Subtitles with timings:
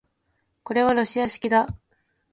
[0.63, 1.77] これはロシア式だ